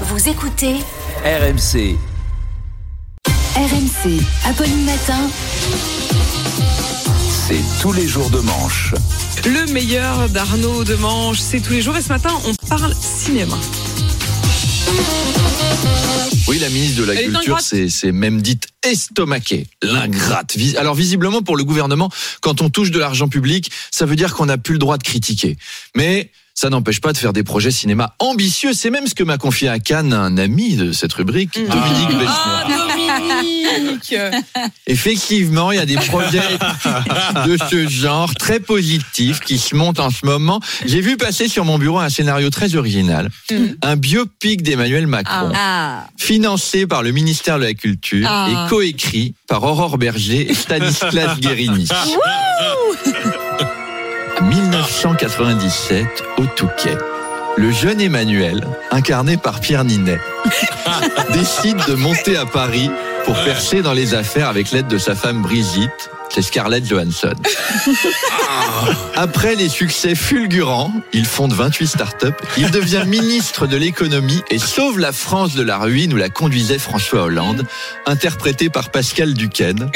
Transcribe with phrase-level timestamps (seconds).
[0.00, 0.74] Vous écoutez
[1.24, 1.96] RMC.
[3.54, 5.30] RMC, Apolline Matin.
[7.30, 8.94] C'est tous les jours de manche.
[9.44, 11.96] Le meilleur d'Arnaud Demange, c'est tous les jours.
[11.96, 13.56] Et ce matin, on parle cinéma.
[16.46, 20.56] Oui, la ministre de la Elle Culture c'est même dite estomaquée, l'ingrate.
[20.76, 22.10] Alors visiblement pour le gouvernement,
[22.42, 25.02] quand on touche de l'argent public, ça veut dire qu'on n'a plus le droit de
[25.02, 25.56] critiquer.
[25.96, 28.72] Mais ça n'empêche pas de faire des projets cinéma ambitieux.
[28.74, 32.26] C'est même ce que m'a confié à Cannes un ami de cette rubrique, Dominique Besnier.
[32.28, 32.83] Ah,
[34.86, 36.40] Effectivement, il y a des projets
[37.46, 40.60] de ce genre très positifs qui se montent en ce moment.
[40.86, 43.28] J'ai vu passer sur mon bureau un scénario très original,
[43.82, 48.48] un biopic d'Emmanuel Macron, Ah, financé par le ministère de la Culture Ah.
[48.50, 51.88] et coécrit par Aurore Berger et Stanislas Guérini.
[54.94, 56.06] 1997
[56.38, 56.96] au Touquet.
[57.56, 60.18] Le jeune Emmanuel, incarné par Pierre Ninet,
[61.32, 62.90] décide de monter à Paris
[63.24, 67.34] pour percer dans les affaires avec l'aide de sa femme Brigitte, c'est Scarlett Johansson.
[69.14, 72.26] Après les succès fulgurants, il fonde 28 startups,
[72.56, 76.78] il devient ministre de l'économie et sauve la France de la ruine où la conduisait
[76.78, 77.64] François Hollande,
[78.06, 79.90] interprété par Pascal Duquesne,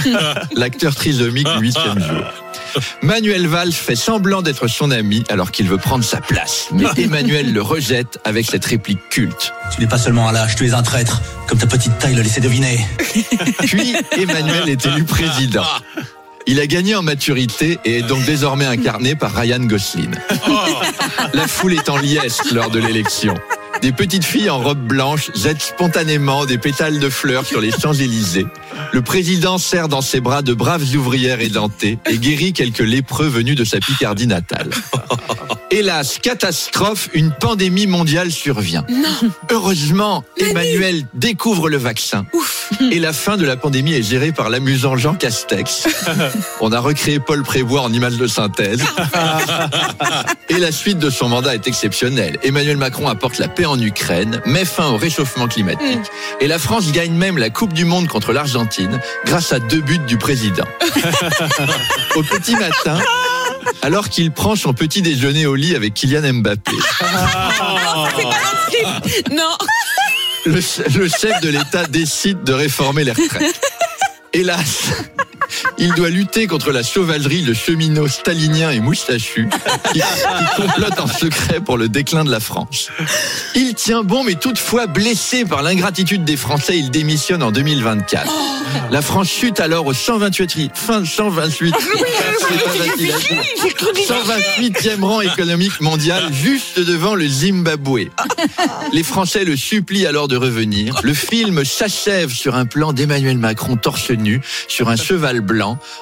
[0.54, 2.39] l'acteur trisomique du huitième jour.
[3.02, 6.68] Manuel Valls fait semblant d'être son ami alors qu'il veut prendre sa place.
[6.72, 9.52] Mais Emmanuel le rejette avec cette réplique culte.
[9.74, 12.22] Tu n'es pas seulement un lâche, tu es un traître, comme ta petite taille le
[12.22, 12.86] laissait deviner.
[13.62, 15.64] Puis Emmanuel est élu président.
[16.46, 20.14] Il a gagné en maturité et est donc désormais incarné par Ryan Gosling.
[21.34, 23.34] La foule est en liesse lors de l'élection.
[23.82, 28.46] Des petites filles en robe blanche jettent spontanément des pétales de fleurs sur les Champs-Élysées.
[28.92, 33.56] Le président serre dans ses bras de braves ouvrières édentées et guérit quelques lépreux venus
[33.56, 34.70] de sa Picardie natale.
[35.72, 38.84] Hélas, catastrophe, une pandémie mondiale survient.
[39.50, 42.26] Heureusement, Emmanuel découvre le vaccin.
[42.90, 45.86] Et la fin de la pandémie est gérée par l'amusant Jean Castex.
[46.60, 48.82] On a recréé Paul Prébois en image de synthèse.
[50.48, 52.38] Et la suite de son mandat est exceptionnelle.
[52.42, 56.10] Emmanuel Macron apporte la paix en Ukraine, met fin au réchauffement climatique.
[56.40, 60.00] Et la France gagne même la Coupe du Monde contre l'Argentine grâce à deux buts
[60.06, 60.66] du président.
[62.16, 62.98] Au petit matin,
[63.82, 66.72] alors qu'il prend son petit déjeuner au lit avec Kylian Mbappé.
[69.30, 69.56] Non
[70.46, 70.54] le,
[70.98, 73.60] le chef de l'État décide de réformer les retraites.
[74.32, 74.92] Hélas,
[75.78, 79.48] il doit lutter contre la sauvagerie de cheminots staliniens et moustachus
[79.92, 82.90] qui, qui complotent en secret pour le déclin de la France.
[83.54, 88.30] Il tient bon, mais toutefois blessé par l'ingratitude des Français, il démissionne en 2024.
[88.90, 93.18] La France chute alors au 128, fin 128, c'est pas facile à dire.
[94.60, 98.08] 128e rang économique mondial, juste devant le Zimbabwe.
[98.92, 101.00] Les Français le supplient alors de revenir.
[101.02, 105.49] Le film s'achève sur un plan d'Emmanuel Macron torse nu, sur un cheval blanc,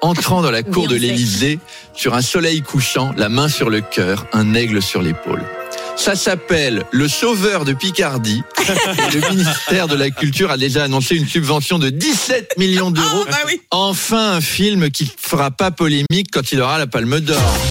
[0.00, 1.58] entrant dans la cour de l'Élysée,
[1.94, 5.42] sur un soleil couchant, la main sur le cœur, un aigle sur l'épaule.
[5.96, 8.42] Ça s'appelle Le Sauveur de Picardie.
[8.60, 13.24] Et le ministère de la Culture a déjà annoncé une subvention de 17 millions d'euros.
[13.26, 13.60] Ah, bah oui.
[13.70, 17.60] Enfin, un film qui fera pas polémique quand il aura la Palme d'Or.